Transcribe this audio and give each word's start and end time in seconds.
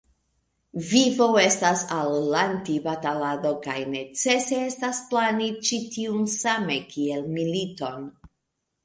Vivo 0.91 1.25
estas 1.41 1.83
al 1.97 2.15
Lanti 2.35 2.77
batalado, 2.87 3.51
kaj 3.65 3.75
necese 3.91 4.63
estas 4.71 5.03
plani 5.13 5.51
ĉi 5.69 5.79
tiun 5.97 6.25
same 6.37 6.79
kiel 6.95 7.29
militon. 7.37 8.09